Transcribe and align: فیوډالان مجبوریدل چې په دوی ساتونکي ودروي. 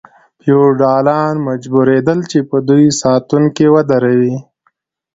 فیوډالان 0.41 1.35
مجبوریدل 1.49 2.19
چې 2.31 2.39
په 2.49 2.57
دوی 2.67 2.85
ساتونکي 3.01 3.65
ودروي. 3.73 4.35